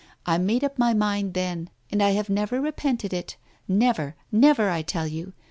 [0.25, 3.37] I made up my mind then, and I hive never repented it.
[3.67, 5.33] Never, never, I tell you.